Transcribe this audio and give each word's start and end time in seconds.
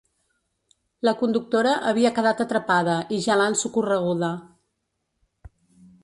La 1.07 1.11
conductora 1.17 1.73
havia 1.91 2.11
quedat 2.15 2.41
atrapada 2.45 2.95
i 3.17 3.19
ja 3.25 3.37
l’han 3.41 3.57
socorreguda. 3.65 4.31